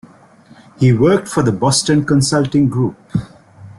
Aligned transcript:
He 0.79 0.93
worked 0.93 1.27
for 1.27 1.43
the 1.43 1.51
Boston 1.51 2.03
Consulting 2.05 2.67
Group. 2.69 2.97